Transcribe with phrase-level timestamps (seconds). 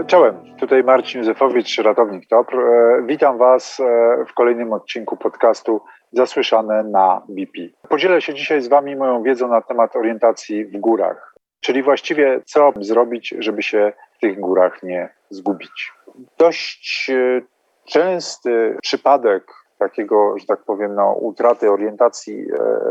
[0.00, 2.58] E, czołem, tutaj Marcin Józefowicz, ratownik TOPR.
[2.58, 5.80] E, witam Was e, w kolejnym odcinku podcastu
[6.12, 7.58] Zasłyszane na BP.
[7.88, 12.72] Podzielę się dzisiaj z Wami moją wiedzą na temat orientacji w górach, czyli właściwie co
[12.80, 15.92] zrobić, żeby się w tych górach nie zgubić.
[16.38, 17.10] Dość
[17.84, 19.44] częsty przypadek
[19.78, 22.46] takiego, że tak powiem, no, utraty orientacji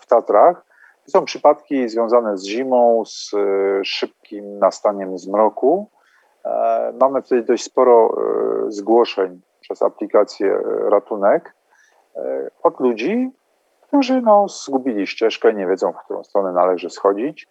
[0.00, 0.64] w Tatrach
[1.06, 3.30] są przypadki związane z zimą, z
[3.82, 5.93] szybkim nastaniem zmroku E,
[7.00, 8.16] mamy tutaj dość sporo
[8.66, 10.58] e, zgłoszeń przez aplikację
[10.88, 11.54] Ratunek
[12.16, 13.30] e, od ludzi,
[13.82, 17.48] którzy no, zgubili ścieżkę, nie wiedzą, w którą stronę należy schodzić.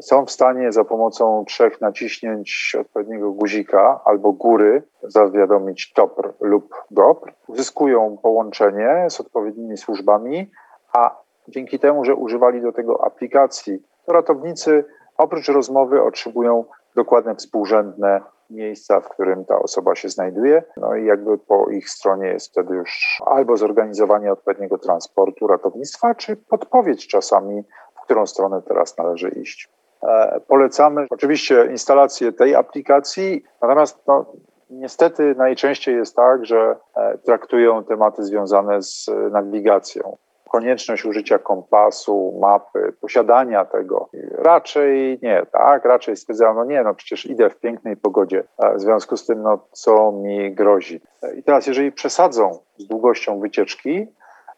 [0.00, 7.32] Są w stanie za pomocą trzech naciśnięć odpowiedniego guzika albo góry zawiadomić TOPR lub GOPR.
[7.48, 10.50] Uzyskują połączenie z odpowiednimi służbami,
[10.92, 11.16] a
[11.48, 14.84] dzięki temu, że używali do tego aplikacji, to ratownicy
[15.18, 20.62] oprócz rozmowy otrzymują dokładne współrzędne miejsca, w którym ta osoba się znajduje.
[20.76, 26.36] No i jakby po ich stronie jest wtedy już albo zorganizowanie odpowiedniego transportu, ratownictwa, czy
[26.36, 29.68] podpowiedź czasami, w którą stronę teraz należy iść.
[30.02, 34.26] E, polecamy oczywiście instalację tej aplikacji, natomiast no,
[34.70, 40.16] niestety najczęściej jest tak, że e, traktują tematy związane z nawigacją
[40.52, 44.08] konieczność użycia kompasu, mapy, posiadania tego.
[44.32, 45.84] Raczej nie, tak?
[45.84, 48.44] Raczej stwierdzam, no nie, no przecież idę w pięknej pogodzie.
[48.76, 51.00] W związku z tym, no co mi grozi?
[51.36, 54.06] I teraz, jeżeli przesadzą z długością wycieczki,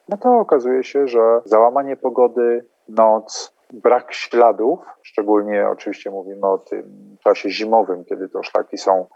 [0.08, 7.16] no to okazuje się, że załamanie pogody, noc, brak śladów, szczególnie oczywiście mówimy o tym
[7.24, 9.06] czasie zimowym, kiedy to szlaki są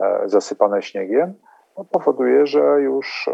[0.00, 1.34] e, zasypane śniegiem,
[1.78, 3.32] no powoduje, że już e,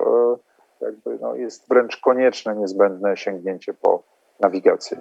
[0.82, 4.02] jakby no, jest wręcz konieczne, niezbędne sięgnięcie po
[4.40, 4.98] nawigację.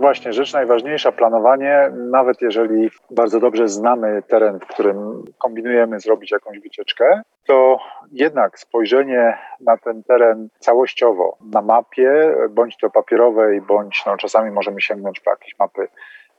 [0.00, 6.60] Właśnie, rzecz najważniejsza, planowanie, nawet jeżeli bardzo dobrze znamy teren, w którym kombinujemy zrobić jakąś
[6.60, 7.78] wycieczkę, to
[8.12, 14.80] jednak spojrzenie na ten teren całościowo, na mapie, bądź to papierowej, bądź no, czasami możemy
[14.80, 15.88] sięgnąć po jakieś mapy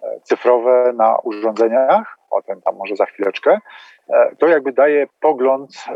[0.03, 3.59] e, cyfrowe na urządzeniach, o tym tam może za chwileczkę,
[4.09, 5.93] e, to jakby daje pogląd e,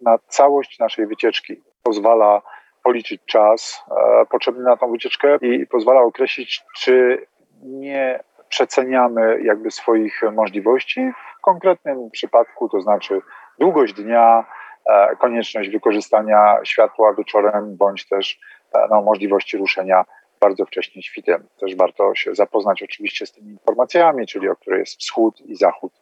[0.00, 1.62] na całość naszej wycieczki.
[1.82, 2.42] Pozwala
[2.82, 7.26] policzyć czas e, potrzebny na tą wycieczkę i pozwala określić, czy
[7.62, 13.20] nie przeceniamy jakby swoich możliwości w konkretnym przypadku, to znaczy
[13.58, 14.44] długość dnia,
[15.18, 18.38] konieczność wykorzystania światła wieczorem, bądź też
[18.90, 20.04] no, możliwości ruszenia
[20.44, 21.46] bardzo wcześnie świtem.
[21.60, 25.92] Też warto się zapoznać oczywiście z tymi informacjami, czyli o której jest wschód i zachód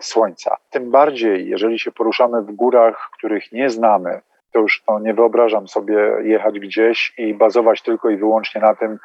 [0.00, 0.56] słońca.
[0.70, 4.20] Tym bardziej, jeżeli się poruszamy w górach, których nie znamy,
[4.52, 8.98] to już no, nie wyobrażam sobie jechać gdzieś i bazować tylko i wyłącznie na tym,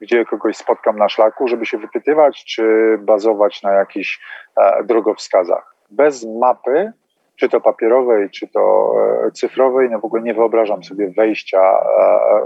[0.00, 2.64] gdzie kogoś spotkam na szlaku, żeby się wypytywać, czy
[3.00, 4.20] bazować na jakichś
[4.56, 5.74] e, drogowskazach.
[5.90, 6.92] Bez mapy,
[7.36, 8.92] czy to papierowej, czy to
[9.26, 11.82] e, cyfrowej, no w ogóle nie wyobrażam sobie wejścia e,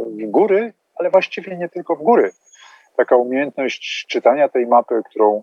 [0.04, 2.30] w góry ale właściwie nie tylko w góry.
[2.96, 5.42] Taka umiejętność czytania tej mapy, którą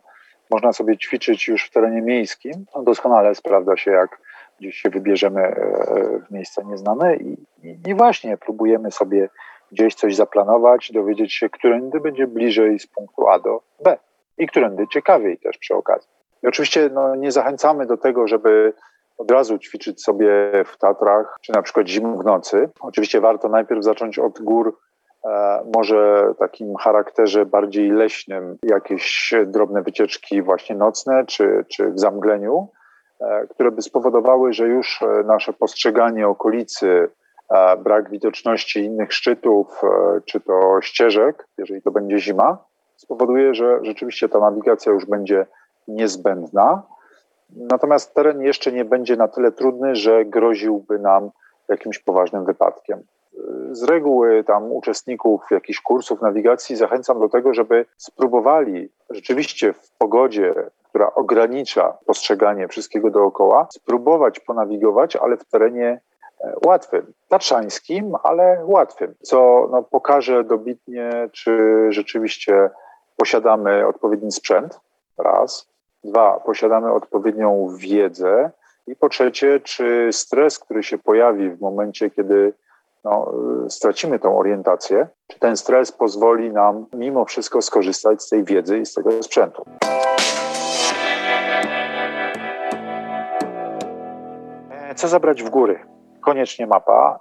[0.50, 4.20] można sobie ćwiczyć już w terenie miejskim, no doskonale sprawdza się, jak
[4.60, 5.56] gdzieś się wybierzemy e,
[6.28, 7.38] w miejsca nieznane i,
[7.88, 9.30] i, właśnie próbujemy sobie
[9.72, 13.98] gdzieś coś zaplanować, dowiedzieć się, którędy będzie bliżej z punktu A do B
[14.38, 16.10] i którędy ciekawiej też przy okazji.
[16.44, 18.74] I oczywiście no, nie zachęcamy do tego, żeby
[19.18, 20.30] od razu ćwiczyć sobie
[20.66, 22.70] w Tatrach, czy na przykład zimą w nocy.
[22.80, 24.78] Oczywiście warto najpierw zacząć od gór
[25.76, 32.68] może takim charakterze bardziej leśnym, jakieś drobne wycieczki właśnie nocne czy, czy w zamgleniu,
[33.22, 37.10] e, które by spowodowały, że już e, nasze postrzeganie okolicy,
[37.84, 39.82] brak widoczności innych szczytów
[40.26, 42.58] czy to ścieżek, jeżeli to będzie zima,
[42.96, 45.46] spowoduje, że rzeczywiście ta nawigacja już będzie
[45.88, 46.84] niezbędna.
[47.56, 51.30] Natomiast teren jeszcze nie będzie na tyle trudny, że groziłby nam
[51.70, 53.04] jakimś poważnym wypadkiem
[53.72, 60.54] z reguły tam uczestników jakichś kursów nawigacji zachęcam do tego, żeby spróbowali rzeczywiście w pogodzie,
[60.90, 66.00] która ogranicza postrzeganie wszystkiego dookoła, spróbować ponawigować, ale w terenie
[66.42, 72.70] e, łatwym, tatrzańskim, ale łatwym, co no, pokaże dobitnie, czy rzeczywiście
[73.18, 74.80] posiadamy odpowiedni sprzęt,
[75.18, 75.68] raz,
[76.04, 78.52] dwa, posiadamy odpowiednią wiedzę.
[78.88, 82.54] I po trzecie, czy stres, który się pojawi w momencie, kiedy
[83.04, 83.34] no,
[83.70, 88.86] stracimy tą orientację, czy ten stres pozwoli nam mimo wszystko skorzystać z tej wiedzy i
[88.86, 89.64] z tego sprzętu.
[94.96, 95.80] Co zabrać w góry?
[96.22, 97.20] Koniecznie mapa.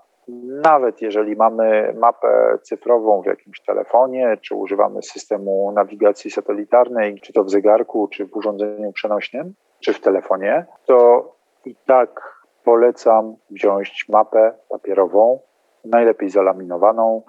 [0.63, 7.45] Nawet jeżeli mamy mapę cyfrową w jakimś telefonie, czy używamy systemu nawigacji satelitarnej, czy to
[7.45, 11.29] w zegarku, czy w urządzeniu przenośnym, czy w telefonie, to
[11.65, 15.41] i tak polecam wziąć mapę papierową,
[15.87, 17.23] najlepiej zalaminowaną,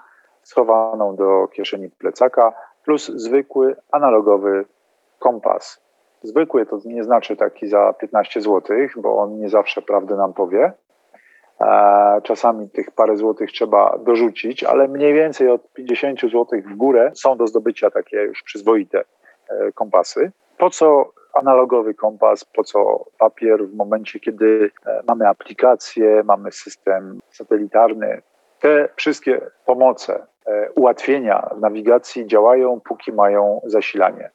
[0.44, 4.66] schowaną do kieszeni plecaka, plus zwykły analogowy
[5.20, 5.82] kompas.
[6.24, 10.74] Zwykły to nie znaczy taki za 15 zł, bo on nie zawsze prawdę nam powie.
[11.62, 17.12] E, czasami tych parę złotych trzeba dorzucić, ale mniej więcej od 50 zł w górę
[17.16, 19.04] są do zdobycia takie już przyzwoite
[19.50, 20.32] e, kompasy.
[20.58, 27.20] Po co analogowy kompas, po co papier w momencie, kiedy e, mamy aplikację, mamy system
[27.32, 28.22] satelitarny.
[28.60, 30.26] Te wszystkie pomoce,
[30.76, 34.30] ułatwienia w nawigacji działają, póki mają zasilanie.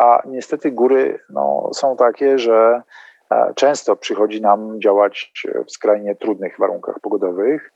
[0.00, 2.82] A niestety góry no, są takie, że
[3.30, 5.32] E, często przychodzi nam działać
[5.66, 7.72] w skrajnie trudnych warunkach pogodowych,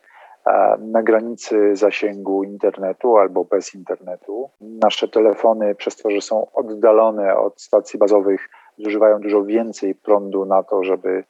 [0.47, 4.50] e, na granicy zasięgu internetu albo bez internetu.
[4.61, 8.49] Nasze telefony, przez to, że są oddalone od stacji bazowych,
[8.79, 11.25] zużywają dużo więcej prądu na to, żeby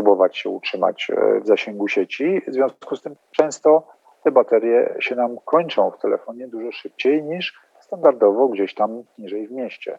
[0.00, 2.42] próbować się utrzymać e, w zasięgu sieci.
[2.48, 3.82] W związku z tym często
[4.22, 9.52] te baterie się nam kończą w telefonie dużo szybciej niż standardowo gdzieś tam niżej w
[9.52, 9.98] mieście.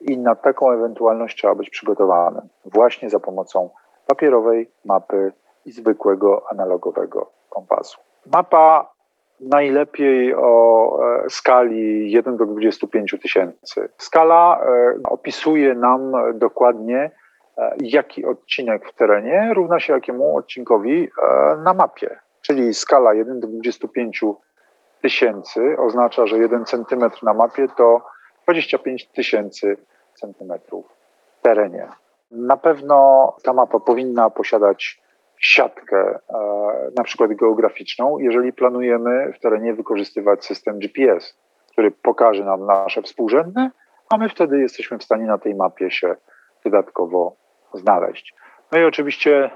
[0.00, 3.70] I na taką ewentualność trzeba być przygotowanym właśnie za pomocą
[4.06, 5.32] papierowej mapy
[5.66, 8.00] i zwykłego analogowego kompasu.
[8.32, 8.92] Mapa
[9.40, 13.88] najlepiej o e, skali 1 do 25 tysięcy.
[13.98, 17.10] Skala e, opisuje nam dokładnie,
[17.80, 21.08] jaki odcinek w terenie równa się jakiemu odcinkowi
[21.64, 22.18] na mapie.
[22.42, 24.24] Czyli skala 1 do 25
[25.02, 28.02] tysięcy oznacza, że 1 centymetr na mapie to
[28.42, 29.76] 25 tysięcy
[30.14, 30.86] centymetrów
[31.38, 31.88] w terenie.
[32.30, 32.96] Na pewno
[33.42, 35.02] ta mapa powinna posiadać
[35.38, 36.38] siatkę, e,
[36.96, 41.38] na przykład geograficzną, jeżeli planujemy w terenie wykorzystywać system GPS,
[41.72, 43.70] który pokaże nam nasze współrzędne,
[44.10, 46.16] a my wtedy jesteśmy w stanie na tej mapie się
[46.64, 47.36] dodatkowo
[47.74, 48.34] znaleźć.
[48.72, 49.50] No i oczywiście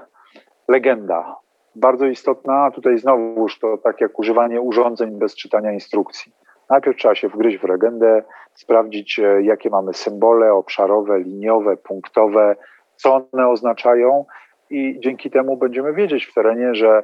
[0.67, 1.35] legenda.
[1.75, 6.33] Bardzo istotna, tutaj znowuż to tak jak używanie urządzeń bez czytania instrukcji.
[6.69, 8.23] Najpierw trzeba się wgryźć w legendę,
[8.53, 12.55] sprawdzić, e, jakie mamy symbole obszarowe, liniowe, punktowe,
[12.95, 14.25] co one oznaczają,
[14.69, 17.03] i dzięki temu będziemy wiedzieć w terenie, że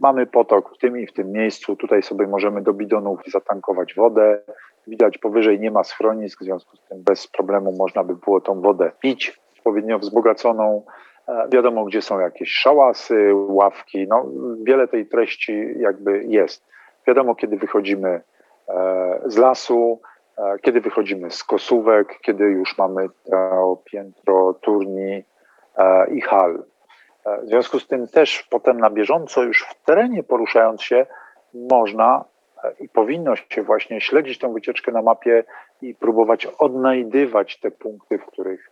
[0.00, 1.76] mamy potok w tym i w tym miejscu.
[1.76, 4.40] Tutaj sobie możemy do bidonów zatankować wodę.
[4.86, 8.60] Widać powyżej nie ma schronisk, w związku z tym bez problemu można by było tą
[8.60, 10.82] wodę pić, odpowiednio wzbogaconą.
[11.28, 14.06] E, wiadomo, gdzie są jakieś szałasy, ławki.
[14.08, 14.26] No,
[14.62, 16.66] wiele tej treści jakby jest.
[17.06, 18.20] Wiadomo, kiedy wychodzimy
[18.68, 20.00] E, z lasu,
[20.38, 25.24] e, kiedy wychodzimy z kosówek, kiedy już mamy to piętro turni
[26.12, 26.64] i hal.
[27.42, 31.06] W związku z tym też potem na bieżąco, już w terenie poruszając się,
[31.54, 32.24] można
[32.80, 35.44] i powinno się właśnie śledzić tą wycieczkę na mapie
[35.82, 38.70] i próbować odnajdywać te punkty, w których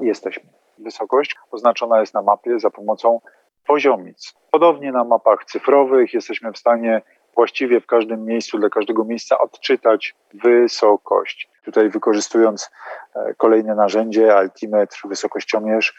[0.00, 0.44] jesteśmy.
[0.78, 3.20] Wysokość oznaczona jest na mapie za pomocą
[3.66, 4.34] poziomic.
[4.50, 7.02] Podobnie na mapach cyfrowych jesteśmy w stanie
[7.34, 11.48] właściwie w każdym miejscu, dla każdego miejsca odczytać wysokość.
[11.64, 12.70] Tutaj wykorzystując
[13.16, 15.94] e, kolejne narzędzie, altimetr, wysokościomierz,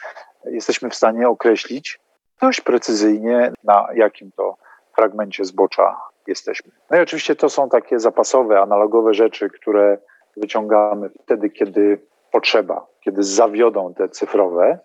[0.46, 2.00] jesteśmy w stanie określić
[2.42, 4.58] dość precyzyjnie, na jakim to
[4.96, 6.72] fragmencie zbocza jesteśmy.
[6.90, 9.98] No i oczywiście to są takie zapasowe, analogowe rzeczy, które
[10.38, 12.00] wyciągamy wtedy, kiedy
[12.36, 14.80] potrzeba, kiedy zawiodą te cyfrowe.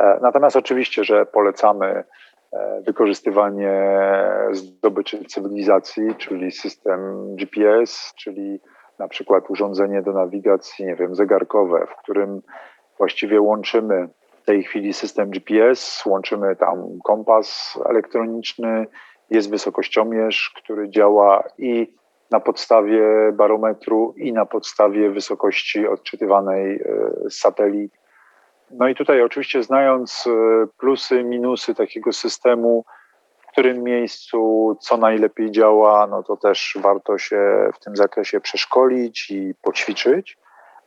[0.00, 2.04] E, natomiast oczywiście, że polecamy
[2.52, 4.00] E, wykorzystywanie
[4.52, 7.00] zdobyczy cywilizacji, czyli system
[7.36, 8.60] GPS, czyli
[8.98, 12.42] na przykład urządzenie do nawigacji, nie wiem, zegarkowe, w którym
[12.98, 14.08] właściwie łączymy
[14.42, 18.86] w tej chwili system GPS, łączymy tam kompas elektroniczny,
[19.30, 21.94] jest wysokościomierz, który działa i
[22.30, 27.92] na podstawie barometru, i na podstawie wysokości odczytywanej e, z satelit
[28.70, 30.30] no i tutaj oczywiście znając e,
[30.78, 32.84] plusy, minusy takiego systemu,
[33.38, 39.30] w którym miejscu co najlepiej działa, no to też warto się w tym zakresie przeszkolić
[39.30, 40.38] i poćwiczyć,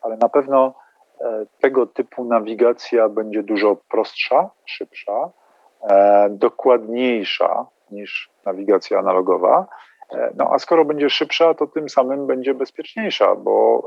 [0.02, 0.74] ale na pewno
[1.22, 5.30] e, tego typu nawigacja będzie dużo prostsza, szybsza,
[5.90, 9.68] e, dokładniejsza niż nawigacja analogowa.
[10.36, 13.84] No a skoro będzie szybsza, to tym samym będzie bezpieczniejsza, bo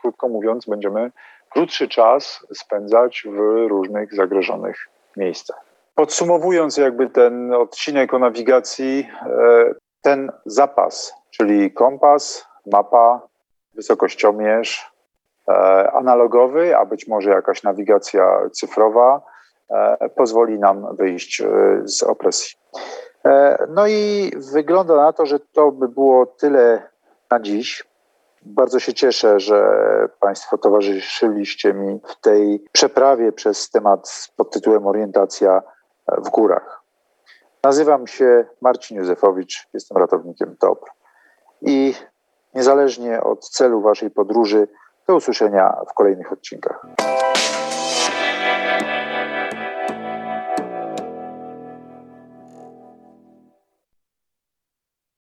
[0.00, 1.10] krótko mówiąc, będziemy
[1.50, 5.72] krótszy czas spędzać w różnych zagrożonych miejscach.
[5.94, 13.20] Podsumowując jakby ten odcinek o nawigacji, e, ten zapas, czyli kompas, mapa,
[13.74, 14.92] wysokościomierz,
[15.48, 15.52] e,
[15.92, 19.22] analogowy, a być może jakaś nawigacja cyfrowa,
[19.70, 21.42] e, pozwoli nam wyjść
[21.84, 22.56] z opresji.
[23.24, 26.88] E, no i wygląda na to, że to by było tyle
[27.30, 27.84] na dziś.
[28.42, 29.64] Bardzo się cieszę, że
[30.20, 35.62] Państwo towarzyszyliście mi w tej przeprawie przez temat pod tytułem Orientacja
[36.08, 36.82] w górach.
[37.64, 40.90] Nazywam się Marcin Józefowicz, jestem ratownikiem TOP
[41.60, 41.94] i
[42.54, 44.68] niezależnie od celu Waszej podróży,
[45.08, 46.86] do usłyszenia w kolejnych odcinkach.